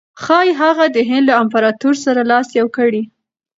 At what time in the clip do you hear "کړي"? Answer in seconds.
2.77-3.03